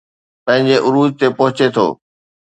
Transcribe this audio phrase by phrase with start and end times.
[0.45, 1.87] پنهنجي عروج تي پهچي ٿو